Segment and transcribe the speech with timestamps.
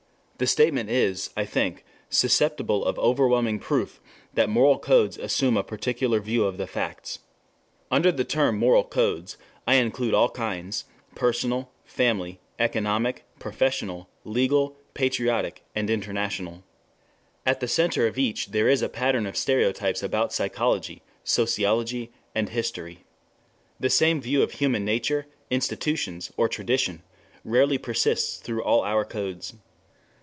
[0.41, 4.01] 4 The statement is, I think, susceptible of overwhelming proof,
[4.33, 7.19] that moral codes assume a particular view of the facts.
[7.91, 9.37] Under the term moral codes
[9.67, 16.63] I include all kinds: personal, family, economic, professional, legal, patriotic, international.
[17.45, 22.49] At the center of each there is a pattern of stereotypes about psychology, sociology, and
[22.49, 23.05] history.
[23.79, 27.03] The same view of human nature, institutions or tradition
[27.45, 29.53] rarely persists through all our codes.